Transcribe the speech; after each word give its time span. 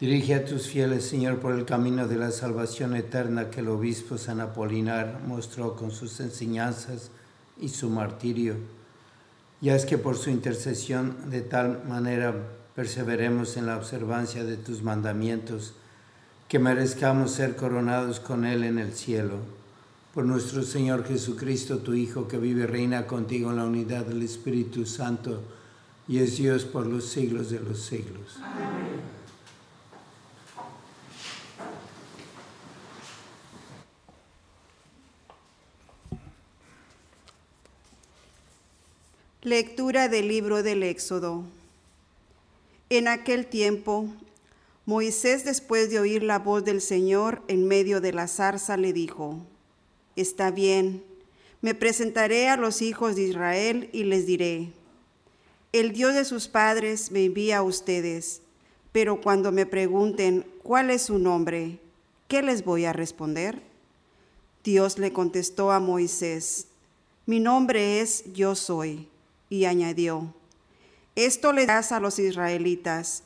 Dirige 0.00 0.34
a 0.34 0.44
tus 0.44 0.66
fieles, 0.66 1.04
Señor, 1.04 1.38
por 1.38 1.52
el 1.52 1.64
camino 1.64 2.08
de 2.08 2.16
la 2.16 2.32
salvación 2.32 2.96
eterna 2.96 3.50
que 3.50 3.60
el 3.60 3.68
obispo 3.68 4.18
San 4.18 4.40
Apolinar 4.40 5.20
mostró 5.28 5.76
con 5.76 5.92
sus 5.92 6.18
enseñanzas 6.18 7.10
y 7.60 7.68
su 7.68 7.88
martirio. 7.88 8.56
Y 9.60 9.68
es 9.68 9.86
que 9.86 9.98
por 9.98 10.16
su 10.16 10.30
intercesión 10.30 11.30
de 11.30 11.40
tal 11.40 11.84
manera 11.86 12.34
perseveremos 12.74 13.56
en 13.56 13.66
la 13.66 13.76
observancia 13.76 14.42
de 14.42 14.56
tus 14.56 14.82
mandamientos, 14.82 15.74
que 16.48 16.58
merezcamos 16.58 17.30
ser 17.30 17.54
coronados 17.54 18.18
con 18.18 18.44
Él 18.44 18.64
en 18.64 18.80
el 18.80 18.94
cielo. 18.94 19.36
Por 20.12 20.24
nuestro 20.24 20.64
Señor 20.64 21.04
Jesucristo, 21.06 21.78
tu 21.78 21.94
Hijo, 21.94 22.26
que 22.26 22.38
vive 22.38 22.64
y 22.64 22.66
reina 22.66 23.06
contigo 23.06 23.50
en 23.50 23.56
la 23.58 23.64
unidad 23.64 24.04
del 24.04 24.22
Espíritu 24.22 24.84
Santo, 24.84 25.42
y 26.12 26.18
es 26.18 26.36
Dios 26.36 26.66
por 26.66 26.86
los 26.86 27.06
siglos 27.06 27.48
de 27.48 27.58
los 27.58 27.86
siglos. 27.86 28.36
Lectura 39.40 40.10
del 40.10 40.28
libro 40.28 40.62
del 40.62 40.82
Éxodo. 40.82 41.44
En 42.90 43.08
aquel 43.08 43.46
tiempo, 43.46 44.06
Moisés, 44.84 45.46
después 45.46 45.88
de 45.88 45.98
oír 45.98 46.22
la 46.22 46.38
voz 46.38 46.62
del 46.62 46.82
Señor 46.82 47.40
en 47.48 47.66
medio 47.66 48.02
de 48.02 48.12
la 48.12 48.28
zarza, 48.28 48.76
le 48.76 48.92
dijo, 48.92 49.38
Está 50.14 50.50
bien, 50.50 51.02
me 51.62 51.74
presentaré 51.74 52.50
a 52.50 52.58
los 52.58 52.82
hijos 52.82 53.16
de 53.16 53.22
Israel 53.22 53.88
y 53.94 54.04
les 54.04 54.26
diré, 54.26 54.72
el 55.72 55.92
Dios 55.92 56.14
de 56.14 56.24
sus 56.26 56.48
padres 56.48 57.10
me 57.10 57.24
envía 57.24 57.58
a 57.58 57.62
ustedes, 57.62 58.42
pero 58.92 59.20
cuando 59.22 59.52
me 59.52 59.64
pregunten 59.64 60.46
cuál 60.62 60.90
es 60.90 61.02
su 61.02 61.18
nombre, 61.18 61.80
¿qué 62.28 62.42
les 62.42 62.64
voy 62.64 62.84
a 62.84 62.92
responder? 62.92 63.62
Dios 64.62 64.98
le 64.98 65.12
contestó 65.12 65.72
a 65.72 65.80
Moisés, 65.80 66.66
mi 67.24 67.40
nombre 67.40 68.00
es 68.00 68.24
Yo 68.34 68.54
soy 68.54 69.08
y 69.48 69.64
añadió, 69.64 70.34
esto 71.16 71.52
le 71.52 71.66
das 71.66 71.90
a 71.90 72.00
los 72.00 72.18
israelitas, 72.18 73.22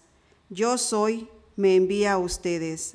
yo 0.49 0.78
soy, 0.78 1.28
me 1.56 1.75
envía 1.75 2.12
a 2.12 2.19
ustedes. 2.19 2.94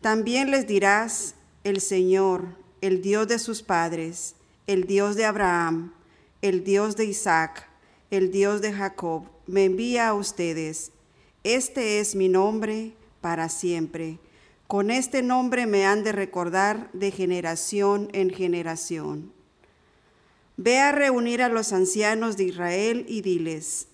También 0.00 0.50
les 0.50 0.66
dirás, 0.66 1.34
el 1.64 1.80
Señor, 1.80 2.56
el 2.80 3.02
Dios 3.02 3.28
de 3.28 3.38
sus 3.38 3.62
padres, 3.62 4.34
el 4.66 4.84
Dios 4.84 5.16
de 5.16 5.24
Abraham, 5.24 5.92
el 6.40 6.62
Dios 6.62 6.96
de 6.96 7.06
Isaac, 7.06 7.67
el 8.10 8.30
Dios 8.30 8.62
de 8.62 8.72
Jacob, 8.72 9.24
me 9.46 9.64
envía 9.64 10.08
a 10.08 10.14
ustedes. 10.14 10.92
Este 11.44 12.00
es 12.00 12.14
mi 12.14 12.28
nombre 12.28 12.94
para 13.20 13.48
siempre. 13.48 14.18
Con 14.66 14.90
este 14.90 15.22
nombre 15.22 15.66
me 15.66 15.86
han 15.86 16.04
de 16.04 16.12
recordar 16.12 16.90
de 16.92 17.10
generación 17.10 18.08
en 18.12 18.30
generación. 18.30 19.32
Ve 20.56 20.78
a 20.78 20.92
reunir 20.92 21.42
a 21.42 21.48
los 21.48 21.72
ancianos 21.72 22.36
de 22.36 22.44
Israel 22.44 23.04
y 23.08 23.20
diles, 23.20 23.88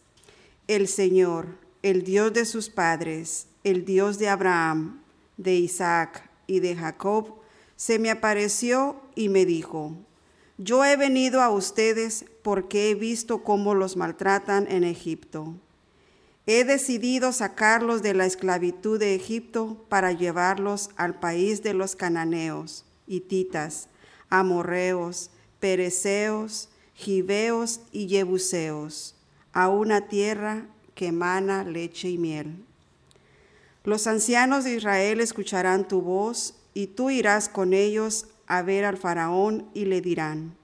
el 0.67 0.89
Señor, 0.89 1.59
el 1.83 2.05
Dios 2.05 2.33
de 2.33 2.45
sus 2.45 2.71
padres, 2.71 3.49
el 3.65 3.85
Dios 3.85 4.19
de 4.19 4.29
Abraham, 4.29 5.03
de 5.37 5.57
Isaac 5.57 6.31
y 6.47 6.61
de 6.61 6.75
Jacob, 6.75 7.35
se 7.77 7.99
me 7.99 8.11
apareció 8.11 9.01
y 9.15 9.29
me 9.29 9.45
dijo, 9.45 9.93
yo 10.57 10.85
he 10.85 10.97
venido 10.97 11.43
a 11.43 11.51
ustedes 11.51 12.25
porque 12.43 12.91
he 12.91 12.95
visto 12.95 13.43
cómo 13.43 13.75
los 13.75 13.97
maltratan 13.97 14.71
en 14.71 14.85
Egipto. 14.85 15.55
He 16.47 16.65
decidido 16.65 17.33
sacarlos 17.33 18.03
de 18.03 18.15
la 18.15 18.27
esclavitud 18.27 18.99
de 18.99 19.15
Egipto 19.15 19.85
para 19.89 20.13
llevarlos 20.13 20.91
al 20.97 21.19
país 21.19 21.63
de 21.63 21.75
los 21.75 21.97
cananeos, 21.97 22.85
hititas, 23.07 23.89
amorreos, 24.29 25.31
pereceos, 25.59 26.69
gibeos 26.95 27.81
y 27.91 28.09
jebuseos, 28.09 29.17
a 29.53 29.69
una 29.69 30.09
tierra 30.09 30.67
que 30.95 31.07
emana 31.07 31.65
leche 31.65 32.11
y 32.11 32.19
miel. 32.19 32.65
Los 33.83 34.07
ancianos 34.07 34.65
de 34.65 34.75
Israel 34.75 35.21
escucharán 35.21 35.89
tu 35.89 36.01
voz 36.01 36.55
y 36.75 36.89
tú 36.89 37.11
irás 37.11 37.49
con 37.49 37.73
ellos 37.73 38.27
a 38.47 38.63
ver 38.63 38.85
al 38.85 38.97
faraón 38.97 39.69
y 39.75 39.85
le 39.85 40.01
dirán, 40.01 40.55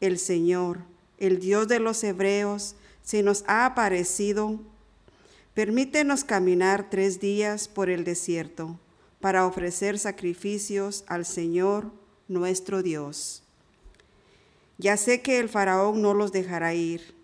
el 0.00 0.18
Señor, 0.18 0.80
el 1.18 1.38
Dios 1.38 1.68
de 1.68 1.78
los 1.78 2.02
hebreos, 2.04 2.74
se 3.02 3.22
nos 3.22 3.44
ha 3.46 3.66
aparecido 3.66 4.60
Permítenos 5.54 6.24
caminar 6.24 6.88
tres 6.88 7.20
días 7.20 7.68
por 7.68 7.90
el 7.90 8.04
desierto 8.04 8.78
para 9.20 9.46
ofrecer 9.46 9.98
sacrificios 9.98 11.04
al 11.08 11.26
Señor 11.26 11.90
nuestro 12.26 12.82
Dios. 12.82 13.42
Ya 14.78 14.96
sé 14.96 15.20
que 15.20 15.38
el 15.38 15.50
faraón 15.50 16.00
no 16.00 16.14
los 16.14 16.32
dejará 16.32 16.72
ir 16.72 17.14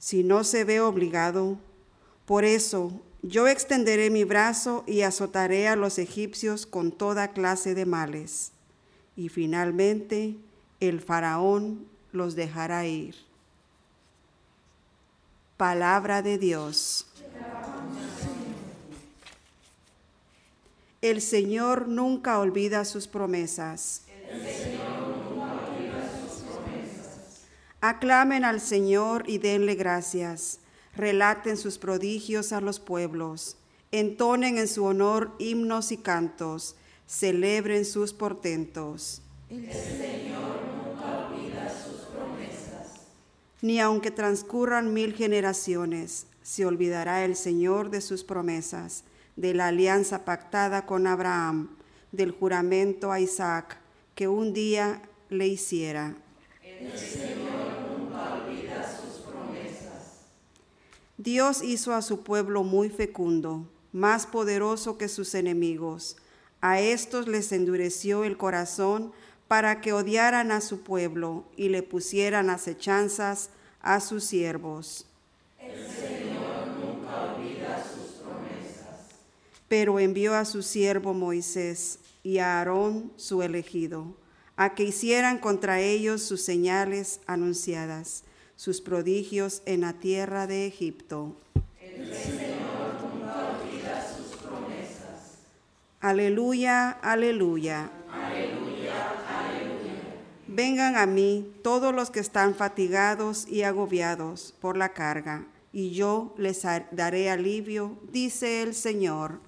si 0.00 0.24
no 0.24 0.42
se 0.42 0.64
ve 0.64 0.80
obligado. 0.80 1.56
Por 2.26 2.44
eso 2.44 3.00
yo 3.22 3.46
extenderé 3.46 4.10
mi 4.10 4.24
brazo 4.24 4.82
y 4.88 5.02
azotaré 5.02 5.68
a 5.68 5.76
los 5.76 5.98
egipcios 5.98 6.66
con 6.66 6.90
toda 6.90 7.28
clase 7.28 7.76
de 7.76 7.86
males. 7.86 8.50
Y 9.16 9.28
finalmente 9.28 10.36
el 10.80 11.00
faraón 11.00 11.86
los 12.12 12.34
dejará 12.34 12.86
ir. 12.86 13.14
Palabra 15.56 16.22
de 16.22 16.38
Dios. 16.38 17.06
El 21.00 21.20
Señor 21.20 21.88
nunca 21.88 22.38
olvida 22.38 22.84
sus 22.84 23.08
promesas. 23.08 24.02
Aclamen 27.80 28.44
al 28.44 28.60
Señor 28.60 29.24
y 29.26 29.38
denle 29.38 29.74
gracias. 29.74 30.60
Relaten 30.94 31.56
sus 31.56 31.78
prodigios 31.78 32.52
a 32.52 32.60
los 32.60 32.78
pueblos. 32.78 33.56
Entonen 33.90 34.58
en 34.58 34.68
su 34.68 34.84
honor 34.84 35.32
himnos 35.40 35.90
y 35.90 35.96
cantos. 35.96 36.76
Celebren 37.12 37.84
sus 37.84 38.14
portentos. 38.14 39.20
El 39.50 39.70
Señor 39.70 40.62
nunca 40.74 41.28
olvida 41.28 41.70
sus 41.70 42.06
promesas. 42.06 43.02
Ni 43.60 43.80
aunque 43.80 44.10
transcurran 44.10 44.94
mil 44.94 45.12
generaciones, 45.12 46.26
se 46.42 46.64
olvidará 46.64 47.26
el 47.26 47.36
Señor 47.36 47.90
de 47.90 48.00
sus 48.00 48.24
promesas 48.24 49.04
de 49.36 49.52
la 49.52 49.66
alianza 49.66 50.24
pactada 50.24 50.86
con 50.86 51.06
Abraham, 51.06 51.76
del 52.12 52.30
juramento 52.30 53.12
a 53.12 53.20
Isaac, 53.20 53.78
que 54.14 54.26
un 54.26 54.54
día 54.54 55.02
le 55.28 55.48
hiciera. 55.48 56.16
El 56.64 56.98
Señor 56.98 57.90
nunca 57.90 58.42
olvida 58.42 58.90
sus 58.90 59.20
promesas. 59.20 60.22
Dios 61.18 61.62
hizo 61.62 61.92
a 61.92 62.00
su 62.00 62.22
pueblo 62.22 62.62
muy 62.62 62.88
fecundo, 62.88 63.68
más 63.92 64.26
poderoso 64.26 64.96
que 64.96 65.08
sus 65.08 65.34
enemigos. 65.34 66.16
A 66.62 66.80
estos 66.80 67.28
les 67.28 67.52
endureció 67.52 68.24
el 68.24 68.38
corazón 68.38 69.12
para 69.48 69.82
que 69.82 69.92
odiaran 69.92 70.50
a 70.50 70.62
su 70.62 70.80
pueblo 70.80 71.44
y 71.56 71.68
le 71.68 71.82
pusieran 71.82 72.48
acechanzas 72.48 73.50
a 73.82 74.00
sus 74.00 74.24
siervos. 74.24 75.04
El 75.58 75.92
pero 79.72 79.98
envió 79.98 80.34
a 80.34 80.44
su 80.44 80.62
siervo 80.62 81.14
Moisés 81.14 81.98
y 82.22 82.36
a 82.36 82.58
Aarón 82.58 83.10
su 83.16 83.42
elegido, 83.42 84.14
a 84.54 84.74
que 84.74 84.84
hicieran 84.84 85.38
contra 85.38 85.80
ellos 85.80 86.22
sus 86.22 86.42
señales 86.42 87.20
anunciadas, 87.26 88.24
sus 88.54 88.82
prodigios 88.82 89.62
en 89.64 89.80
la 89.80 89.94
tierra 89.94 90.46
de 90.46 90.66
Egipto. 90.66 91.34
El 91.80 92.14
Señor 92.14 93.00
nunca 93.00 93.56
olvida 93.62 94.14
sus 94.14 94.36
promesas. 94.42 95.38
Aleluya, 96.02 96.90
aleluya. 97.00 97.88
Aleluya, 98.10 98.92
aleluya. 99.28 99.92
Vengan 100.48 100.96
a 100.96 101.06
mí 101.06 101.54
todos 101.62 101.94
los 101.94 102.10
que 102.10 102.18
están 102.18 102.56
fatigados 102.56 103.46
y 103.46 103.62
agobiados 103.62 104.52
por 104.60 104.76
la 104.76 104.94
carga, 104.94 105.46
y 105.72 105.92
yo 105.92 106.34
les 106.36 106.66
daré 106.90 107.30
alivio, 107.30 108.00
dice 108.10 108.64
el 108.64 108.74
Señor. 108.74 109.38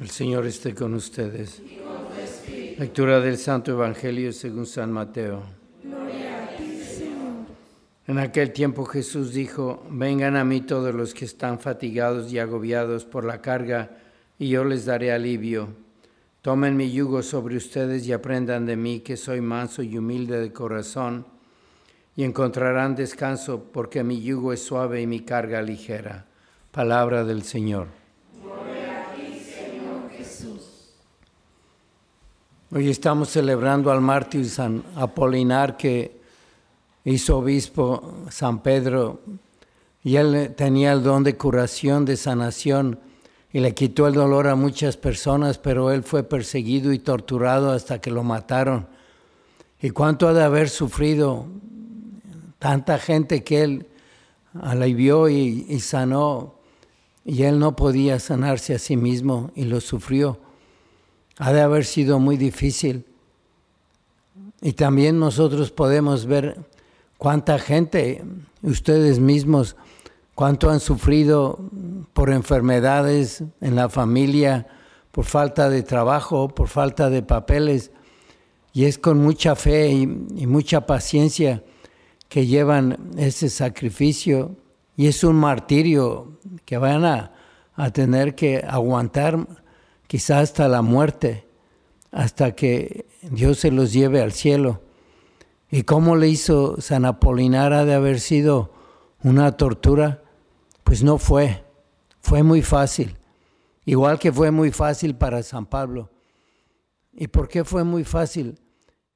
El 0.00 0.08
Señor 0.08 0.46
esté 0.46 0.74
con 0.74 0.94
ustedes. 0.94 1.60
Lectura 2.78 3.20
del 3.20 3.36
Santo 3.36 3.72
Evangelio 3.72 4.32
según 4.32 4.64
San 4.64 4.90
Mateo. 4.90 5.57
En 8.08 8.18
aquel 8.18 8.54
tiempo 8.54 8.86
Jesús 8.86 9.34
dijo, 9.34 9.82
vengan 9.90 10.34
a 10.36 10.42
mí 10.42 10.62
todos 10.62 10.94
los 10.94 11.12
que 11.12 11.26
están 11.26 11.60
fatigados 11.60 12.32
y 12.32 12.38
agobiados 12.38 13.04
por 13.04 13.22
la 13.22 13.42
carga, 13.42 13.98
y 14.38 14.48
yo 14.48 14.64
les 14.64 14.86
daré 14.86 15.12
alivio. 15.12 15.68
Tomen 16.40 16.74
mi 16.74 16.90
yugo 16.90 17.22
sobre 17.22 17.58
ustedes 17.58 18.06
y 18.06 18.14
aprendan 18.14 18.64
de 18.64 18.76
mí, 18.76 19.00
que 19.00 19.18
soy 19.18 19.42
manso 19.42 19.82
y 19.82 19.98
humilde 19.98 20.40
de 20.40 20.54
corazón, 20.54 21.26
y 22.16 22.24
encontrarán 22.24 22.96
descanso, 22.96 23.64
porque 23.70 24.02
mi 24.02 24.22
yugo 24.22 24.54
es 24.54 24.64
suave 24.64 25.02
y 25.02 25.06
mi 25.06 25.20
carga 25.20 25.60
ligera. 25.60 26.24
Palabra 26.70 27.24
del 27.24 27.42
Señor. 27.42 27.88
Hoy 32.70 32.88
estamos 32.88 33.28
celebrando 33.28 33.92
al 33.92 34.00
mártir 34.00 34.48
San 34.48 34.82
Apolinar 34.96 35.76
que 35.76 36.17
hizo 37.12 37.38
obispo 37.38 38.24
San 38.30 38.62
Pedro 38.62 39.20
y 40.02 40.16
él 40.16 40.54
tenía 40.56 40.92
el 40.92 41.02
don 41.02 41.24
de 41.24 41.36
curación, 41.36 42.04
de 42.04 42.16
sanación 42.16 43.00
y 43.52 43.60
le 43.60 43.74
quitó 43.74 44.06
el 44.06 44.14
dolor 44.14 44.46
a 44.46 44.54
muchas 44.54 44.96
personas, 44.96 45.58
pero 45.58 45.90
él 45.90 46.02
fue 46.02 46.22
perseguido 46.22 46.92
y 46.92 46.98
torturado 46.98 47.72
hasta 47.72 48.00
que 48.00 48.10
lo 48.10 48.22
mataron. 48.22 48.86
¿Y 49.80 49.90
cuánto 49.90 50.28
ha 50.28 50.34
de 50.34 50.42
haber 50.42 50.68
sufrido 50.68 51.46
tanta 52.58 52.98
gente 52.98 53.44
que 53.44 53.62
él 53.62 53.86
alivió 54.60 55.28
y, 55.28 55.66
y 55.68 55.80
sanó 55.80 56.54
y 57.24 57.42
él 57.42 57.58
no 57.58 57.76
podía 57.76 58.18
sanarse 58.18 58.74
a 58.74 58.78
sí 58.78 58.96
mismo 58.96 59.50
y 59.54 59.64
lo 59.64 59.80
sufrió? 59.80 60.40
ha 61.38 61.52
de 61.52 61.60
haber 61.60 61.84
sido 61.84 62.18
muy 62.18 62.36
difícil. 62.36 63.04
Y 64.60 64.72
también 64.72 65.18
nosotros 65.18 65.70
podemos 65.70 66.26
ver 66.26 66.58
cuánta 67.18 67.58
gente, 67.58 68.24
ustedes 68.62 69.18
mismos, 69.18 69.76
cuánto 70.34 70.70
han 70.70 70.80
sufrido 70.80 71.58
por 72.14 72.30
enfermedades 72.30 73.42
en 73.60 73.74
la 73.74 73.88
familia, 73.88 74.68
por 75.10 75.24
falta 75.24 75.68
de 75.68 75.82
trabajo, 75.82 76.48
por 76.48 76.68
falta 76.68 77.10
de 77.10 77.22
papeles. 77.22 77.90
Y 78.72 78.84
es 78.84 78.98
con 78.98 79.18
mucha 79.18 79.56
fe 79.56 79.90
y, 79.90 80.06
mucha 80.46 80.86
paciencia 80.86 81.64
que 82.28 82.46
llevan 82.46 83.10
ese 83.16 83.50
sacrificio. 83.50 84.56
Y 84.96 85.08
es 85.08 85.24
un 85.24 85.36
martirio 85.36 86.38
que 86.64 86.78
van 86.78 87.04
a, 87.04 87.32
a 87.74 87.90
tener 87.90 88.34
que 88.34 88.58
aguantar 88.58 89.46
quizá 90.06 90.38
hasta 90.38 90.68
la 90.68 90.82
muerte, 90.82 91.48
hasta 92.12 92.54
que 92.54 93.06
Dios 93.22 93.58
se 93.58 93.72
los 93.72 93.92
lleve 93.92 94.22
al 94.22 94.32
cielo. 94.32 94.82
¿Y 95.70 95.82
cómo 95.82 96.16
le 96.16 96.28
hizo 96.28 96.80
San 96.80 97.04
Apolinar 97.04 97.84
de 97.84 97.92
haber 97.92 98.20
sido 98.20 98.72
una 99.22 99.56
tortura? 99.56 100.22
Pues 100.82 101.02
no 101.02 101.18
fue, 101.18 101.64
fue 102.20 102.42
muy 102.42 102.62
fácil, 102.62 103.18
igual 103.84 104.18
que 104.18 104.32
fue 104.32 104.50
muy 104.50 104.70
fácil 104.70 105.14
para 105.14 105.42
San 105.42 105.66
Pablo. 105.66 106.10
¿Y 107.12 107.28
por 107.28 107.48
qué 107.48 107.64
fue 107.64 107.84
muy 107.84 108.04
fácil? 108.04 108.58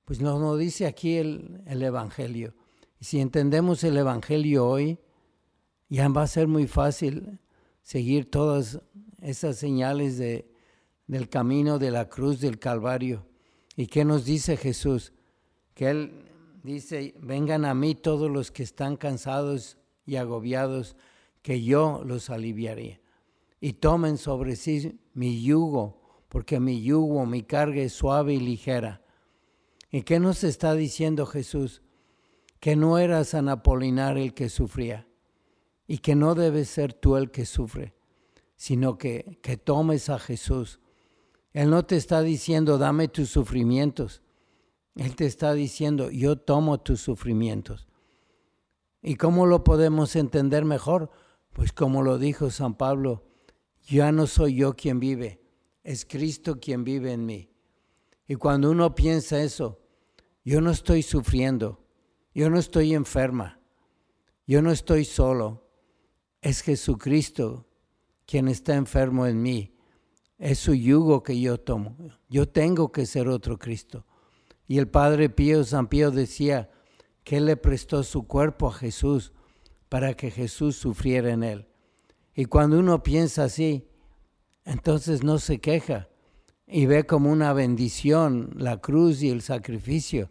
Pues 0.04 0.20
nos 0.20 0.38
lo 0.40 0.56
dice 0.56 0.86
aquí 0.86 1.16
el, 1.16 1.62
el 1.66 1.82
Evangelio. 1.82 2.54
Y 3.00 3.06
si 3.06 3.20
entendemos 3.20 3.82
el 3.84 3.96
Evangelio 3.96 4.66
hoy, 4.66 4.98
ya 5.88 6.08
va 6.08 6.22
a 6.22 6.26
ser 6.26 6.48
muy 6.48 6.66
fácil 6.66 7.38
seguir 7.82 8.30
todas 8.30 8.80
esas 9.22 9.56
señales 9.56 10.18
de, 10.18 10.52
del 11.06 11.28
camino 11.28 11.78
de 11.78 11.90
la 11.90 12.08
cruz 12.10 12.40
del 12.40 12.58
Calvario. 12.58 13.26
¿Y 13.74 13.86
qué 13.86 14.04
nos 14.04 14.24
dice 14.26 14.56
Jesús? 14.58 15.12
Que 15.74 15.90
Él 15.90 16.31
dice, 16.62 17.14
vengan 17.20 17.64
a 17.64 17.74
mí 17.74 17.94
todos 17.94 18.30
los 18.30 18.50
que 18.50 18.62
están 18.62 18.96
cansados 18.96 19.78
y 20.06 20.16
agobiados, 20.16 20.96
que 21.42 21.62
yo 21.62 22.02
los 22.04 22.30
aliviaré. 22.30 23.00
Y 23.60 23.74
tomen 23.74 24.18
sobre 24.18 24.56
sí 24.56 24.98
mi 25.14 25.42
yugo, 25.42 26.00
porque 26.28 26.60
mi 26.60 26.82
yugo, 26.82 27.26
mi 27.26 27.42
carga 27.42 27.82
es 27.82 27.92
suave 27.92 28.34
y 28.34 28.40
ligera. 28.40 29.02
¿Y 29.90 30.02
qué 30.02 30.18
nos 30.18 30.44
está 30.44 30.74
diciendo 30.74 31.26
Jesús? 31.26 31.82
Que 32.60 32.76
no 32.76 32.98
era 32.98 33.24
San 33.24 33.48
Apolinar 33.48 34.16
el 34.16 34.34
que 34.34 34.48
sufría 34.48 35.06
y 35.86 35.98
que 35.98 36.14
no 36.14 36.34
debes 36.34 36.70
ser 36.70 36.94
tú 36.94 37.16
el 37.16 37.30
que 37.30 37.44
sufre, 37.44 37.94
sino 38.56 38.96
que, 38.96 39.38
que 39.42 39.56
tomes 39.56 40.08
a 40.08 40.18
Jesús. 40.18 40.80
Él 41.52 41.70
no 41.70 41.84
te 41.84 41.96
está 41.96 42.22
diciendo, 42.22 42.78
dame 42.78 43.08
tus 43.08 43.28
sufrimientos. 43.28 44.22
Él 44.94 45.16
te 45.16 45.26
está 45.26 45.54
diciendo, 45.54 46.10
yo 46.10 46.36
tomo 46.36 46.80
tus 46.80 47.00
sufrimientos. 47.00 47.88
¿Y 49.02 49.16
cómo 49.16 49.46
lo 49.46 49.64
podemos 49.64 50.14
entender 50.16 50.64
mejor? 50.64 51.10
Pues 51.52 51.72
como 51.72 52.02
lo 52.02 52.18
dijo 52.18 52.50
San 52.50 52.74
Pablo, 52.74 53.24
ya 53.82 54.12
no 54.12 54.26
soy 54.26 54.56
yo 54.56 54.74
quien 54.74 55.00
vive, 55.00 55.42
es 55.82 56.04
Cristo 56.04 56.60
quien 56.60 56.84
vive 56.84 57.12
en 57.12 57.26
mí. 57.26 57.50
Y 58.28 58.36
cuando 58.36 58.70
uno 58.70 58.94
piensa 58.94 59.42
eso, 59.42 59.80
yo 60.44 60.60
no 60.60 60.70
estoy 60.70 61.02
sufriendo, 61.02 61.84
yo 62.34 62.48
no 62.48 62.58
estoy 62.58 62.94
enferma, 62.94 63.60
yo 64.46 64.62
no 64.62 64.70
estoy 64.70 65.04
solo, 65.04 65.68
es 66.40 66.62
Jesucristo 66.62 67.66
quien 68.26 68.48
está 68.48 68.74
enfermo 68.74 69.26
en 69.26 69.42
mí, 69.42 69.74
es 70.38 70.58
su 70.58 70.74
yugo 70.74 71.22
que 71.22 71.40
yo 71.40 71.58
tomo, 71.58 71.96
yo 72.28 72.48
tengo 72.48 72.92
que 72.92 73.06
ser 73.06 73.28
otro 73.28 73.58
Cristo. 73.58 74.06
Y 74.72 74.78
el 74.78 74.88
Padre 74.88 75.28
Pío, 75.28 75.64
San 75.64 75.86
Pío 75.86 76.10
decía 76.10 76.70
que 77.24 77.36
él 77.36 77.44
le 77.44 77.58
prestó 77.58 78.02
su 78.02 78.26
cuerpo 78.26 78.68
a 78.68 78.72
Jesús 78.72 79.34
para 79.90 80.14
que 80.14 80.30
Jesús 80.30 80.76
sufriera 80.76 81.30
en 81.30 81.42
él. 81.42 81.66
Y 82.34 82.46
cuando 82.46 82.78
uno 82.78 83.02
piensa 83.02 83.44
así, 83.44 83.86
entonces 84.64 85.22
no 85.22 85.38
se 85.38 85.58
queja 85.58 86.08
y 86.66 86.86
ve 86.86 87.04
como 87.04 87.30
una 87.30 87.52
bendición 87.52 88.54
la 88.56 88.80
cruz 88.80 89.22
y 89.22 89.28
el 89.28 89.42
sacrificio. 89.42 90.30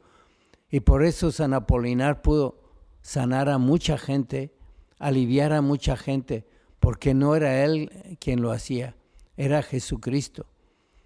Y 0.71 0.79
por 0.79 1.03
eso 1.03 1.31
San 1.31 1.53
Apolinar 1.53 2.23
pudo 2.23 2.63
sanar 3.03 3.47
a 3.47 3.59
mucha 3.59 3.99
gente, 3.99 4.55
aliviar 4.97 5.53
a 5.53 5.61
mucha 5.61 5.95
gente, 5.95 6.47
porque 6.79 7.13
no 7.13 7.35
era 7.35 7.63
él 7.63 8.17
quien 8.19 8.41
lo 8.41 8.49
hacía, 8.49 8.95
era 9.37 9.61
Jesucristo. 9.61 10.47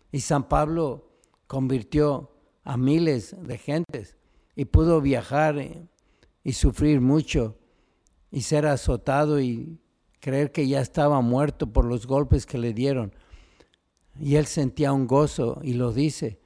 Y 0.10 0.22
San 0.22 0.48
Pablo 0.48 1.10
convirtió 1.48 2.32
a 2.66 2.76
miles 2.76 3.36
de 3.40 3.58
gentes 3.58 4.18
y 4.56 4.66
pudo 4.66 5.00
viajar 5.00 5.88
y 6.44 6.54
sufrir 6.54 7.00
mucho 7.00 7.58
y 8.32 8.42
ser 8.42 8.66
azotado 8.66 9.40
y 9.40 9.80
creer 10.20 10.52
que 10.52 10.68
ya 10.68 10.82
estaba 10.82 11.22
muerto 11.22 11.72
por 11.72 11.86
los 11.86 12.08
golpes 12.08 12.46
que 12.46 12.58
le 12.58 12.74
dieron. 12.74 13.14
Y 14.20 14.36
él 14.36 14.48
sentía 14.48 14.92
un 14.92 15.08
gozo 15.08 15.60
y 15.64 15.74
lo 15.74 15.94
dice, 15.94 16.40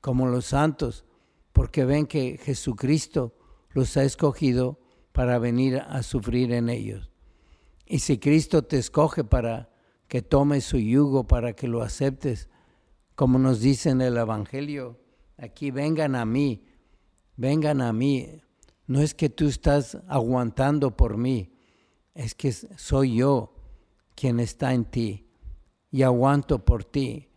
como 0.00 0.26
los 0.26 0.46
santos, 0.46 1.04
porque 1.52 1.84
ven 1.84 2.06
que 2.06 2.38
Jesucristo 2.38 3.34
los 3.70 3.96
ha 3.96 4.04
escogido 4.04 4.78
para 5.12 5.38
venir 5.38 5.78
a 5.78 6.02
sufrir 6.02 6.52
en 6.52 6.68
ellos. 6.68 7.10
Y 7.86 8.00
si 8.00 8.18
Cristo 8.18 8.62
te 8.62 8.76
escoge 8.76 9.24
para 9.24 9.70
que 10.08 10.20
tomes 10.20 10.64
su 10.64 10.78
yugo, 10.78 11.26
para 11.26 11.54
que 11.54 11.68
lo 11.68 11.82
aceptes, 11.82 12.50
como 13.14 13.38
nos 13.38 13.60
dice 13.60 13.90
en 13.90 14.02
el 14.02 14.16
Evangelio, 14.18 14.98
aquí 15.36 15.70
vengan 15.70 16.14
a 16.14 16.24
mí, 16.24 16.64
vengan 17.36 17.80
a 17.80 17.92
mí, 17.92 18.42
no 18.86 19.00
es 19.00 19.14
que 19.14 19.28
tú 19.28 19.48
estás 19.48 19.98
aguantando 20.08 20.96
por 20.96 21.16
mí, 21.16 21.52
es 22.14 22.34
que 22.34 22.52
soy 22.52 23.16
yo 23.16 23.54
quien 24.14 24.40
está 24.40 24.72
en 24.72 24.84
ti 24.84 25.26
y 25.90 26.02
aguanto 26.02 26.64
por 26.64 26.84
ti. 26.84 27.28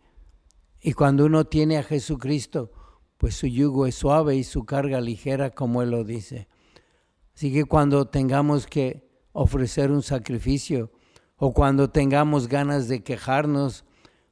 Y 0.80 0.94
cuando 0.94 1.26
uno 1.26 1.44
tiene 1.44 1.76
a 1.76 1.82
Jesucristo, 1.82 2.72
pues 3.18 3.34
su 3.34 3.46
yugo 3.46 3.86
es 3.86 3.96
suave 3.96 4.36
y 4.36 4.44
su 4.44 4.64
carga 4.64 5.00
ligera, 5.00 5.50
como 5.50 5.82
Él 5.82 5.90
lo 5.90 6.04
dice. 6.04 6.48
Así 7.34 7.52
que 7.52 7.64
cuando 7.64 8.06
tengamos 8.06 8.66
que 8.66 9.10
ofrecer 9.32 9.90
un 9.90 10.02
sacrificio, 10.02 10.90
o 11.36 11.52
cuando 11.52 11.90
tengamos 11.90 12.48
ganas 12.48 12.88
de 12.88 13.02
quejarnos, 13.02 13.84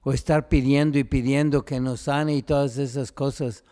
o 0.08 0.14
estar 0.14 0.48
pidiendo 0.48 0.98
y 0.98 1.04
pidiendo 1.04 1.66
que 1.66 1.80
nos 1.80 2.00
sane 2.00 2.34
y 2.34 2.42
todas 2.42 2.78
esas 2.78 3.12
cosas, 3.12 3.62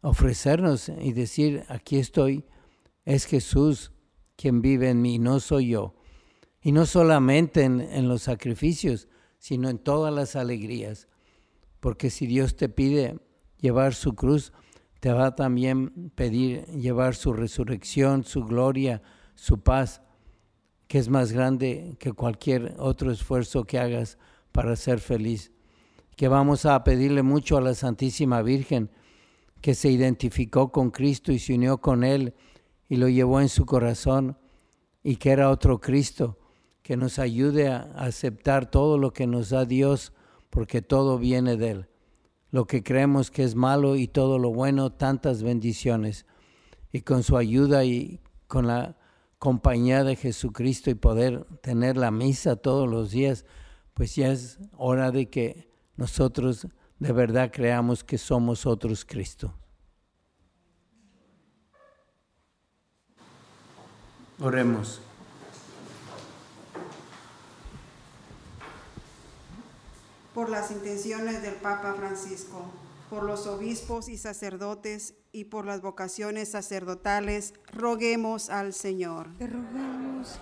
ofrecernos 0.00 0.88
y 0.88 1.12
decir, 1.12 1.64
aquí 1.68 1.98
estoy, 1.98 2.46
es 3.04 3.26
Jesús 3.26 3.92
quien 4.36 4.62
vive 4.62 4.88
en 4.88 5.02
mí, 5.02 5.18
no 5.18 5.38
soy 5.38 5.68
yo. 5.68 5.94
Y 6.62 6.72
no 6.72 6.86
solamente 6.86 7.64
en, 7.64 8.08
los 8.08 8.22
sacrificios, 8.22 9.06
sino 9.38 9.68
en 9.68 9.76
todas 9.76 10.14
las 10.14 10.34
alegrías. 10.34 11.08
Porque 11.78 12.08
si 12.08 12.26
Dios 12.26 12.56
te 12.56 12.70
pide 12.70 13.18
llevar 13.60 13.92
su 13.92 14.14
cruz, 14.14 14.54
te 15.00 15.12
va 15.12 15.26
a 15.26 15.34
también 15.34 16.10
pedir 16.14 16.64
llevar 16.68 17.14
su 17.14 17.34
resurrección, 17.34 18.24
su 18.24 18.44
gloria, 18.44 19.02
su 19.34 19.60
paz, 19.60 20.00
que 20.88 20.96
es 20.96 21.10
más 21.10 21.32
grande 21.32 21.98
que 21.98 22.14
cualquier 22.14 22.76
otro 22.78 23.10
esfuerzo 23.10 23.64
que 23.64 23.78
hagas 23.78 24.16
para 24.52 24.74
ser 24.74 25.00
feliz. 25.00 25.52
Que 26.16 26.28
vamos 26.28 26.66
a 26.66 26.82
pedirle 26.82 27.22
mucho 27.22 27.56
a 27.56 27.60
la 27.60 27.74
Santísima 27.74 28.42
Virgen, 28.42 28.90
que 29.60 29.74
se 29.74 29.90
identificó 29.90 30.72
con 30.72 30.90
Cristo 30.90 31.30
y 31.32 31.38
se 31.38 31.54
unió 31.54 31.78
con 31.78 32.02
Él 32.02 32.34
y 32.88 32.96
lo 32.96 33.08
llevó 33.08 33.40
en 33.40 33.48
su 33.48 33.66
corazón 33.66 34.36
y 35.02 35.16
que 35.16 35.30
era 35.30 35.50
otro 35.50 35.80
Cristo 35.80 36.38
que 36.82 36.96
nos 36.96 37.18
ayude 37.18 37.68
a 37.68 37.78
aceptar 37.96 38.70
todo 38.70 38.96
lo 38.96 39.12
que 39.12 39.26
nos 39.26 39.50
da 39.50 39.64
Dios 39.64 40.12
porque 40.50 40.82
todo 40.82 41.18
viene 41.18 41.56
de 41.56 41.70
Él. 41.70 41.88
Lo 42.50 42.66
que 42.66 42.82
creemos 42.82 43.30
que 43.30 43.42
es 43.42 43.56
malo 43.56 43.96
y 43.96 44.06
todo 44.06 44.38
lo 44.38 44.52
bueno, 44.52 44.92
tantas 44.92 45.42
bendiciones. 45.42 46.26
Y 46.92 47.00
con 47.00 47.24
su 47.24 47.36
ayuda 47.36 47.84
y 47.84 48.20
con 48.46 48.68
la 48.68 48.96
compañía 49.38 50.04
de 50.04 50.14
Jesucristo 50.14 50.88
y 50.90 50.94
poder 50.94 51.44
tener 51.60 51.96
la 51.96 52.12
misa 52.12 52.54
todos 52.54 52.88
los 52.88 53.10
días, 53.10 53.44
pues 53.92 54.14
ya 54.14 54.30
es 54.30 54.60
hora 54.76 55.10
de 55.10 55.28
que 55.28 55.68
nosotros 55.96 56.66
de 56.98 57.12
verdad 57.12 57.50
creamos 57.52 58.04
que 58.04 58.18
somos 58.18 58.66
otros 58.66 59.04
Cristo. 59.04 59.54
Oremos. 64.38 65.00
Por 70.34 70.50
las 70.50 70.70
intenciones 70.70 71.40
del 71.40 71.54
Papa 71.54 71.94
Francisco, 71.94 72.70
por 73.08 73.22
los 73.22 73.46
obispos 73.46 74.10
y 74.10 74.18
sacerdotes 74.18 75.14
y 75.32 75.44
por 75.44 75.64
las 75.64 75.80
vocaciones 75.80 76.50
sacerdotales, 76.50 77.54
roguemos 77.72 78.50
al 78.50 78.74
Señor. 78.74 79.28
Te 79.38 79.46
rogamos, 79.46 80.38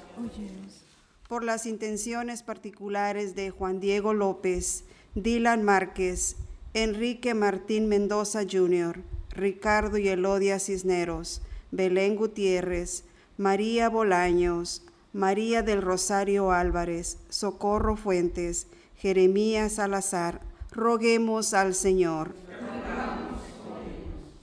Por 1.28 1.44
las 1.44 1.66
intenciones 1.66 2.42
particulares 2.42 3.36
de 3.36 3.50
Juan 3.50 3.78
Diego 3.78 4.12
López, 4.12 4.84
Dylan 5.16 5.62
Márquez, 5.62 6.34
Enrique 6.74 7.34
Martín 7.34 7.88
Mendoza 7.88 8.40
Jr., 8.50 9.00
Ricardo 9.30 9.96
y 9.96 10.08
Elodia 10.08 10.58
Cisneros, 10.58 11.40
Belén 11.70 12.16
Gutiérrez, 12.16 13.04
María 13.36 13.88
Bolaños, 13.88 14.82
María 15.12 15.62
del 15.62 15.82
Rosario 15.82 16.50
Álvarez, 16.50 17.18
Socorro 17.28 17.96
Fuentes, 17.96 18.66
Jeremías 18.96 19.74
Salazar, 19.74 20.40
roguemos 20.72 21.54
al 21.54 21.76
Señor. 21.76 22.34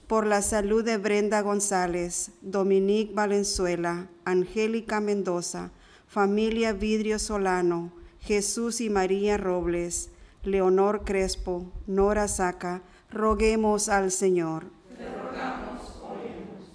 Por 0.06 0.26
la 0.26 0.40
salud 0.40 0.82
de 0.82 0.96
Brenda 0.96 1.42
González, 1.42 2.30
Dominique 2.40 3.12
Valenzuela, 3.12 4.08
Angélica 4.24 5.00
Mendoza, 5.00 5.70
familia 6.06 6.72
Vidrio 6.72 7.18
Solano, 7.18 7.92
Jesús 8.20 8.80
y 8.80 8.88
María 8.88 9.36
Robles, 9.36 10.11
Leonor 10.44 11.04
Crespo, 11.04 11.70
Nora 11.86 12.28
Saca, 12.28 12.82
roguemos 13.10 13.88
al 13.88 14.10
Señor 14.10 14.64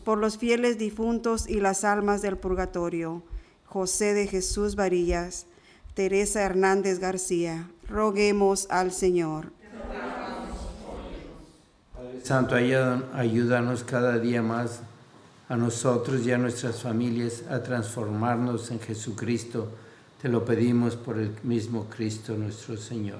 por 0.08 0.20
los 0.20 0.38
fieles 0.38 0.78
difuntos 0.78 1.50
y 1.50 1.60
las 1.60 1.84
almas 1.84 2.22
del 2.22 2.38
purgatorio, 2.38 3.24
José 3.66 4.14
de 4.14 4.26
Jesús 4.26 4.78
Varillas, 4.78 5.48
Teresa 5.96 6.44
Hernández 6.44 7.00
García, 7.00 7.70
roguemos 7.90 8.68
al 8.70 8.94
Señor. 8.94 9.52
Santo, 12.24 12.56
ayúdanos 12.56 13.84
cada 13.84 14.18
día 14.18 14.42
más 14.42 14.80
a 15.50 15.58
nosotros 15.58 16.26
y 16.26 16.32
a 16.32 16.38
nuestras 16.38 16.82
familias 16.82 17.44
a 17.50 17.62
transformarnos 17.62 18.72
en 18.72 18.80
Jesucristo. 18.80 19.68
Te 20.22 20.30
lo 20.30 20.46
pedimos 20.46 20.96
por 20.96 21.18
el 21.18 21.36
mismo 21.44 21.88
Cristo 21.90 22.34
nuestro 22.38 22.78
Señor. 22.78 23.20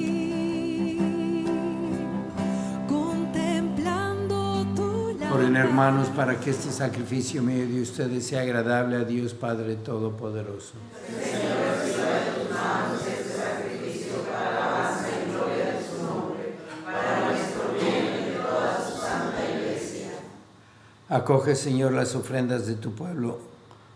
Oren 5.33 5.55
hermanos 5.55 6.09
para 6.09 6.39
que 6.39 6.49
este 6.49 6.71
sacrificio 6.71 7.41
mío 7.41 7.65
de 7.65 7.81
ustedes 7.81 8.27
sea 8.27 8.41
agradable 8.41 8.97
a 8.97 9.05
Dios 9.05 9.33
Padre 9.33 9.77
Todopoderoso. 9.77 10.73
Acoge, 21.07 21.55
Señor, 21.55 21.93
las 21.93 22.15
ofrendas 22.15 22.67
de 22.67 22.75
tu 22.75 22.93
pueblo, 22.93 23.39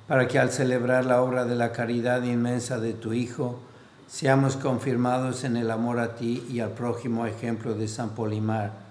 para 0.07 0.27
que 0.29 0.39
al 0.39 0.51
celebrar 0.51 1.05
la 1.05 1.21
obra 1.21 1.43
de 1.43 1.55
la 1.55 1.73
caridad 1.73 2.23
inmensa 2.23 2.79
de 2.79 2.93
tu 2.93 3.11
Hijo, 3.11 3.59
seamos 4.07 4.55
confirmados 4.55 5.43
en 5.43 5.57
el 5.57 5.71
amor 5.71 5.99
a 5.99 6.15
ti 6.15 6.45
y 6.49 6.61
al 6.61 6.71
prójimo 6.71 7.25
ejemplo 7.25 7.73
de 7.73 7.87
San 7.87 8.11
Polimar, 8.11 8.84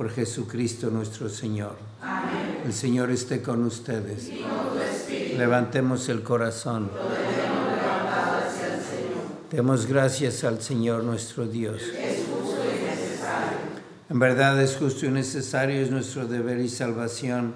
por 0.00 0.10
Jesucristo 0.10 0.88
nuestro 0.88 1.28
Señor. 1.28 1.76
Amén. 2.00 2.62
El 2.64 2.72
Señor 2.72 3.10
esté 3.10 3.42
con 3.42 3.62
ustedes. 3.64 4.30
Levantemos 5.36 6.08
el 6.08 6.22
corazón. 6.22 6.90
Demos 9.50 9.84
gracias 9.84 10.42
al 10.44 10.62
Señor 10.62 11.04
nuestro 11.04 11.46
Dios. 11.46 11.82
En 14.08 14.18
verdad 14.18 14.58
es 14.62 14.78
justo 14.78 15.04
y 15.04 15.10
necesario, 15.10 15.82
es 15.82 15.90
nuestro 15.90 16.26
deber 16.26 16.60
y 16.60 16.70
salvación, 16.70 17.52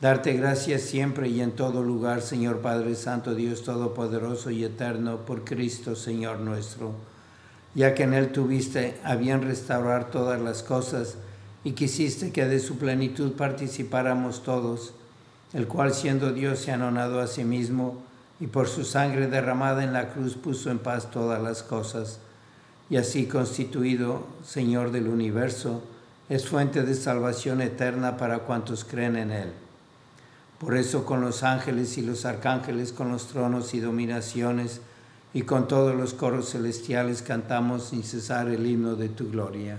darte 0.00 0.32
gracias 0.32 0.82
siempre 0.82 1.28
y 1.28 1.42
en 1.42 1.52
todo 1.52 1.84
lugar, 1.84 2.22
Señor 2.22 2.58
Padre 2.58 2.96
Santo, 2.96 3.36
Dios 3.36 3.62
Todopoderoso 3.62 4.50
y 4.50 4.64
Eterno, 4.64 5.18
por 5.18 5.44
Cristo, 5.44 5.94
Señor 5.94 6.40
nuestro, 6.40 6.90
ya 7.76 7.94
que 7.94 8.02
en 8.02 8.14
Él 8.14 8.32
tuviste 8.32 8.98
a 9.04 9.14
bien 9.14 9.42
restaurar 9.42 10.10
todas 10.10 10.40
las 10.40 10.64
cosas 10.64 11.18
y 11.64 11.72
quisiste 11.72 12.30
que 12.30 12.44
de 12.44 12.60
su 12.60 12.76
plenitud 12.76 13.32
participáramos 13.32 14.42
todos, 14.42 14.92
el 15.54 15.66
cual 15.66 15.94
siendo 15.94 16.32
Dios 16.32 16.58
se 16.58 16.72
anonadó 16.72 17.20
a 17.20 17.26
sí 17.26 17.44
mismo 17.44 18.02
y 18.38 18.46
por 18.46 18.68
su 18.68 18.84
sangre 18.84 19.28
derramada 19.28 19.82
en 19.82 19.92
la 19.92 20.10
cruz 20.10 20.34
puso 20.34 20.70
en 20.70 20.78
paz 20.78 21.10
todas 21.10 21.42
las 21.42 21.62
cosas, 21.62 22.18
y 22.90 22.96
así 22.96 23.26
constituido 23.26 24.26
Señor 24.44 24.92
del 24.92 25.08
universo, 25.08 25.82
es 26.28 26.46
fuente 26.46 26.82
de 26.82 26.94
salvación 26.94 27.62
eterna 27.62 28.16
para 28.16 28.40
cuantos 28.40 28.84
creen 28.84 29.16
en 29.16 29.30
Él. 29.30 29.52
Por 30.58 30.76
eso 30.76 31.04
con 31.04 31.20
los 31.20 31.42
ángeles 31.42 31.96
y 31.98 32.02
los 32.02 32.24
arcángeles, 32.24 32.92
con 32.92 33.10
los 33.10 33.26
tronos 33.28 33.74
y 33.74 33.80
dominaciones, 33.80 34.80
y 35.32 35.42
con 35.42 35.66
todos 35.66 35.94
los 35.94 36.14
coros 36.14 36.50
celestiales 36.50 37.22
cantamos 37.22 37.88
sin 37.88 38.02
cesar 38.02 38.48
el 38.48 38.66
himno 38.66 38.94
de 38.94 39.08
tu 39.08 39.30
gloria. 39.30 39.78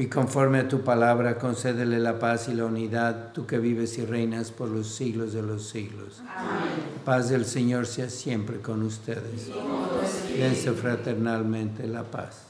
y 0.00 0.06
conforme 0.06 0.60
a 0.60 0.66
tu 0.66 0.80
palabra, 0.80 1.36
concédele 1.36 1.98
la 1.98 2.18
paz 2.18 2.48
y 2.48 2.54
la 2.54 2.64
unidad, 2.64 3.34
tú 3.34 3.46
que 3.46 3.58
vives 3.58 3.98
y 3.98 4.06
reinas 4.06 4.50
por 4.50 4.70
los 4.70 4.86
siglos 4.94 5.34
de 5.34 5.42
los 5.42 5.68
siglos. 5.68 6.22
La 6.24 7.04
paz 7.04 7.28
del 7.28 7.44
Señor 7.44 7.86
sea 7.86 8.08
siempre 8.08 8.60
con 8.62 8.82
ustedes. 8.82 9.50
Dense 10.38 10.72
fraternalmente 10.72 11.86
la 11.86 12.04
paz. 12.04 12.49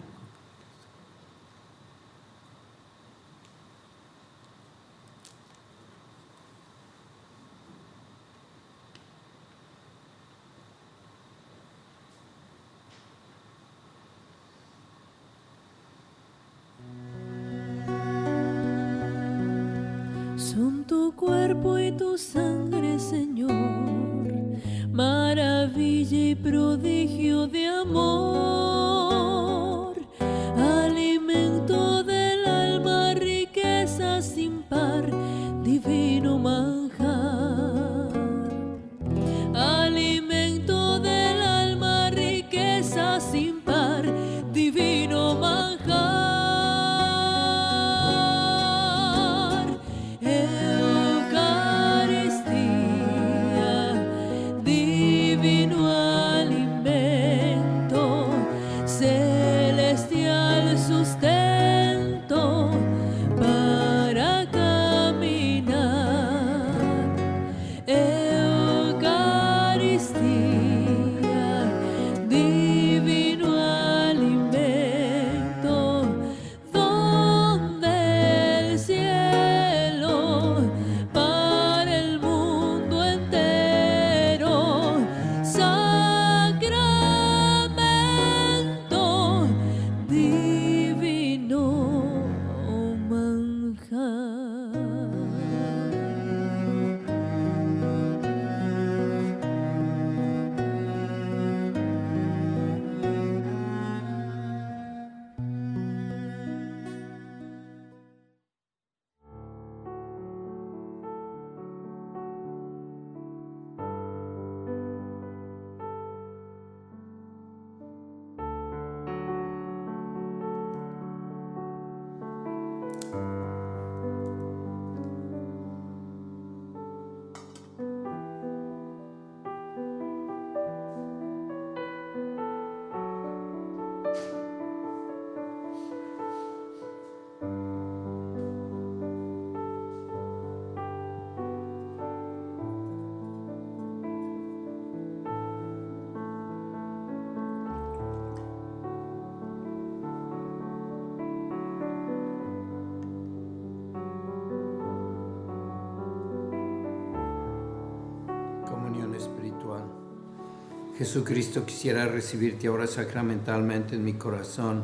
Jesucristo, 161.01 161.65
quisiera 161.65 162.05
recibirte 162.05 162.67
ahora 162.67 162.85
sacramentalmente 162.85 163.95
en 163.95 164.05
mi 164.05 164.13
corazón 164.13 164.83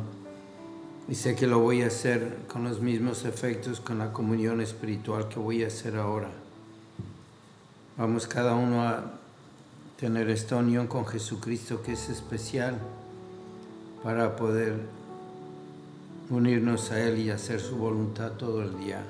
y 1.08 1.14
sé 1.14 1.36
que 1.36 1.46
lo 1.46 1.60
voy 1.60 1.82
a 1.82 1.86
hacer 1.86 2.38
con 2.48 2.64
los 2.64 2.80
mismos 2.80 3.24
efectos 3.24 3.80
con 3.80 3.98
la 3.98 4.12
comunión 4.12 4.60
espiritual 4.60 5.28
que 5.28 5.38
voy 5.38 5.62
a 5.62 5.68
hacer 5.68 5.94
ahora. 5.94 6.28
Vamos 7.96 8.26
cada 8.26 8.56
uno 8.56 8.82
a 8.82 9.12
tener 9.96 10.28
esta 10.28 10.56
unión 10.56 10.88
con 10.88 11.06
Jesucristo 11.06 11.82
que 11.84 11.92
es 11.92 12.08
especial 12.08 12.80
para 14.02 14.34
poder 14.34 14.74
unirnos 16.30 16.90
a 16.90 17.00
Él 17.00 17.20
y 17.20 17.30
hacer 17.30 17.60
su 17.60 17.76
voluntad 17.76 18.32
todo 18.32 18.64
el 18.64 18.76
día. 18.80 19.04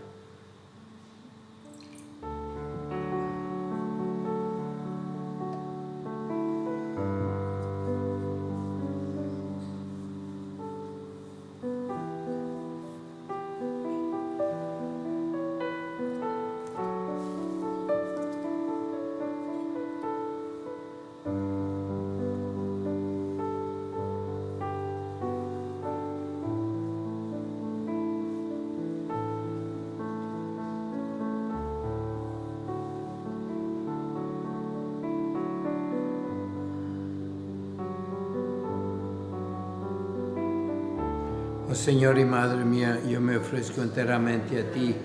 Señor 41.79 42.19
y 42.19 42.25
Madre 42.25 42.65
mía, 42.65 42.99
yo 43.09 43.21
me 43.21 43.37
ofrezco 43.37 43.83
enteramente 43.83 44.61
a 44.61 44.73
ti 44.73 44.97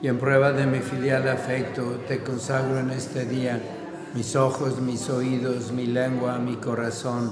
y 0.00 0.08
en 0.08 0.18
prueba 0.18 0.52
de 0.52 0.66
mi 0.66 0.78
filial 0.78 1.28
afecto 1.28 2.00
te 2.08 2.20
consagro 2.20 2.78
en 2.78 2.90
este 2.90 3.26
día 3.26 3.60
mis 4.14 4.34
ojos, 4.34 4.80
mis 4.80 5.10
oídos, 5.10 5.70
mi 5.70 5.86
lengua, 5.86 6.38
mi 6.38 6.56
corazón, 6.56 7.30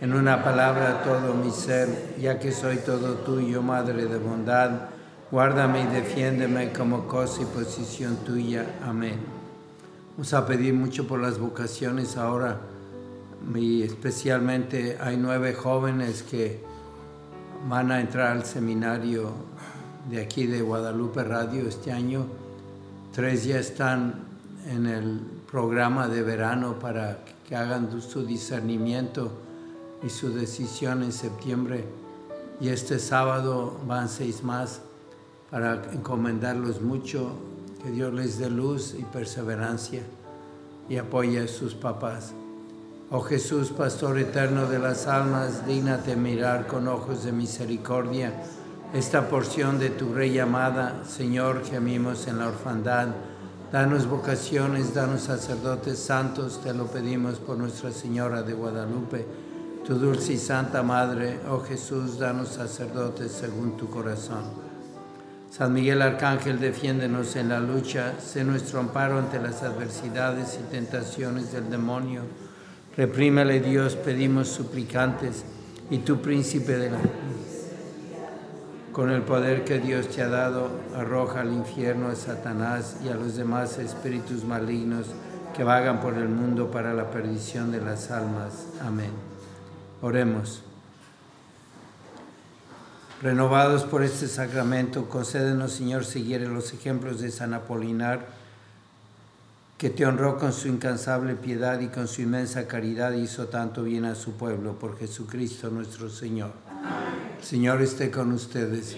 en 0.00 0.12
una 0.12 0.42
palabra 0.42 1.04
todo 1.04 1.34
mi 1.34 1.52
ser, 1.52 2.16
ya 2.20 2.40
que 2.40 2.50
soy 2.50 2.78
todo 2.78 3.14
tuyo, 3.18 3.62
Madre 3.62 4.06
de 4.06 4.18
bondad, 4.18 4.88
guárdame 5.30 5.84
y 5.84 5.86
defiéndeme 5.86 6.72
como 6.72 7.06
cosa 7.06 7.42
y 7.42 7.44
posición 7.44 8.16
tuya. 8.16 8.66
Amén. 8.84 9.20
Vamos 10.16 10.34
a 10.34 10.44
pedir 10.46 10.74
mucho 10.74 11.06
por 11.06 11.20
las 11.20 11.38
vocaciones 11.38 12.16
ahora, 12.16 12.58
y 13.54 13.82
especialmente 13.82 14.98
hay 15.00 15.16
nueve 15.16 15.54
jóvenes 15.54 16.24
que 16.24 16.71
van 17.68 17.92
a 17.92 18.00
entrar 18.00 18.32
al 18.32 18.44
seminario 18.44 19.30
de 20.10 20.20
aquí 20.20 20.46
de 20.46 20.62
Guadalupe 20.62 21.22
Radio 21.22 21.68
este 21.68 21.92
año. 21.92 22.26
Tres 23.12 23.44
ya 23.44 23.58
están 23.58 24.14
en 24.66 24.86
el 24.86 25.20
programa 25.50 26.08
de 26.08 26.22
verano 26.22 26.78
para 26.78 27.24
que 27.46 27.54
hagan 27.54 28.00
su 28.00 28.24
discernimiento 28.24 29.30
y 30.02 30.08
su 30.08 30.32
decisión 30.32 31.02
en 31.02 31.12
septiembre. 31.12 31.84
Y 32.60 32.68
este 32.68 32.98
sábado 32.98 33.78
van 33.86 34.08
seis 34.08 34.42
más 34.42 34.80
para 35.50 35.82
encomendarlos 35.92 36.80
mucho, 36.80 37.32
que 37.82 37.90
Dios 37.90 38.12
les 38.12 38.38
dé 38.38 38.48
luz 38.48 38.94
y 38.98 39.02
perseverancia 39.02 40.02
y 40.88 40.96
apoye 40.96 41.40
a 41.40 41.48
sus 41.48 41.74
papás. 41.74 42.32
Oh 43.14 43.20
Jesús, 43.20 43.72
Pastor 43.72 44.18
eterno 44.18 44.66
de 44.68 44.78
las 44.78 45.06
almas, 45.06 45.66
dígnate 45.66 46.16
mirar 46.16 46.66
con 46.66 46.88
ojos 46.88 47.24
de 47.24 47.32
misericordia 47.32 48.32
esta 48.94 49.28
porción 49.28 49.78
de 49.78 49.90
tu 49.90 50.14
Rey 50.14 50.38
amada. 50.38 51.02
Señor, 51.04 51.62
gemimos 51.62 52.26
en 52.26 52.38
la 52.38 52.48
orfandad. 52.48 53.08
Danos 53.70 54.06
vocaciones, 54.06 54.94
danos 54.94 55.24
sacerdotes 55.24 55.98
santos, 55.98 56.62
te 56.62 56.72
lo 56.72 56.86
pedimos 56.86 57.38
por 57.38 57.58
Nuestra 57.58 57.92
Señora 57.92 58.42
de 58.42 58.54
Guadalupe, 58.54 59.26
tu 59.84 59.96
dulce 59.96 60.32
y 60.32 60.38
santa 60.38 60.82
Madre. 60.82 61.38
Oh 61.50 61.60
Jesús, 61.60 62.18
danos 62.18 62.48
sacerdotes 62.48 63.30
según 63.30 63.76
tu 63.76 63.90
corazón. 63.90 64.44
San 65.50 65.74
Miguel 65.74 66.00
Arcángel, 66.00 66.58
defiéndenos 66.58 67.36
en 67.36 67.50
la 67.50 67.60
lucha, 67.60 68.14
sé 68.18 68.42
nuestro 68.42 68.80
amparo 68.80 69.18
ante 69.18 69.38
las 69.38 69.62
adversidades 69.62 70.58
y 70.58 70.70
tentaciones 70.70 71.52
del 71.52 71.68
demonio 71.68 72.22
Reprímele 72.96 73.60
Dios, 73.60 73.96
pedimos 73.96 74.48
suplicantes, 74.48 75.44
y 75.90 75.98
tu 75.98 76.20
príncipe 76.20 76.76
de 76.76 76.90
la... 76.90 76.98
Con 78.92 79.10
el 79.10 79.22
poder 79.22 79.64
que 79.64 79.78
Dios 79.78 80.08
te 80.08 80.20
ha 80.20 80.28
dado, 80.28 80.68
arroja 80.94 81.40
al 81.40 81.52
infierno 81.52 82.08
a 82.08 82.14
Satanás 82.14 82.96
y 83.02 83.08
a 83.08 83.14
los 83.14 83.36
demás 83.36 83.78
espíritus 83.78 84.44
malignos 84.44 85.06
que 85.56 85.64
vagan 85.64 86.00
por 86.00 86.14
el 86.14 86.28
mundo 86.28 86.70
para 86.70 86.92
la 86.92 87.10
perdición 87.10 87.72
de 87.72 87.80
las 87.80 88.10
almas. 88.10 88.66
Amén. 88.82 89.10
Oremos. 90.02 90.62
Renovados 93.22 93.84
por 93.84 94.02
este 94.02 94.26
sacramento, 94.28 95.08
concédenos, 95.08 95.72
Señor, 95.72 96.04
seguir 96.04 96.42
los 96.42 96.74
ejemplos 96.74 97.20
de 97.20 97.30
San 97.30 97.54
Apolinar 97.54 98.41
que 99.82 99.90
te 99.90 100.06
honró 100.06 100.38
con 100.38 100.52
su 100.52 100.68
incansable 100.68 101.34
piedad 101.34 101.80
y 101.80 101.88
con 101.88 102.06
su 102.06 102.22
inmensa 102.22 102.68
caridad 102.68 103.14
hizo 103.14 103.48
tanto 103.48 103.82
bien 103.82 104.04
a 104.04 104.14
su 104.14 104.34
pueblo 104.34 104.78
por 104.78 104.96
Jesucristo 104.96 105.70
nuestro 105.70 106.08
Señor. 106.08 106.52
Señor 107.42 107.82
esté 107.82 108.08
con 108.08 108.30
ustedes. 108.30 108.96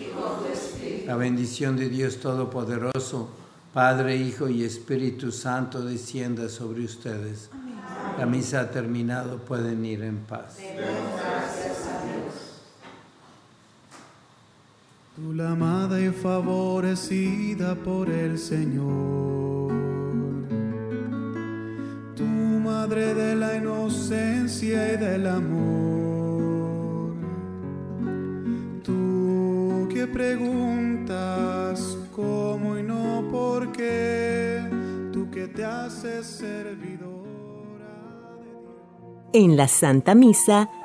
La 1.07 1.17
bendición 1.17 1.79
de 1.79 1.89
Dios 1.89 2.19
Todopoderoso, 2.19 3.31
Padre, 3.73 4.17
Hijo 4.17 4.51
y 4.51 4.63
Espíritu 4.63 5.33
Santo 5.33 5.83
descienda 5.83 6.51
sobre 6.51 6.85
ustedes. 6.85 7.49
La 8.19 8.27
misa 8.27 8.61
ha 8.61 8.71
terminado, 8.71 9.39
pueden 9.39 9.87
ir 9.87 10.03
en 10.03 10.19
paz. 10.19 10.59
Tú 15.17 15.33
la 15.33 15.53
amada 15.53 15.99
y 15.99 16.11
favorecida 16.11 17.75
por 17.75 18.11
el 18.11 18.39
Señor 18.39 19.64
Madre 22.95 23.15
de 23.15 23.35
la 23.35 23.57
inocencia 23.57 24.93
y 24.93 24.97
del 24.97 25.27
amor. 25.27 27.17
Tú 28.85 29.89
que 29.93 30.07
preguntas 30.07 31.99
cómo 32.15 32.79
y 32.79 32.85
no 32.85 33.25
por 33.33 33.73
qué, 33.73 34.61
tú 35.13 35.29
que 35.29 35.49
te 35.49 35.65
haces 35.65 36.25
servidora 36.25 36.85
de 38.39 38.45
Dios. 38.45 38.63
En 39.33 39.57
la 39.57 39.67
Santa 39.67 40.15
Misa 40.15 40.71